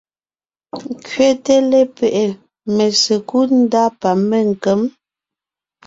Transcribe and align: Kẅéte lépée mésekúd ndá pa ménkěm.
Kẅéte 1.05 1.55
lépée 1.71 2.27
mésekúd 2.75 3.49
ndá 3.63 3.83
pa 3.99 4.09
ménkěm. 4.29 4.81